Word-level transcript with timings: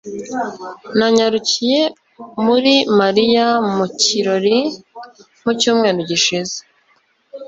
Nanyarukiye 0.97 1.81
muri 2.45 2.73
Mariya 2.99 3.45
mu 3.75 3.85
kirori 4.01 4.57
mu 5.43 5.51
cyumweru 5.59 5.99
gishize. 6.09 6.57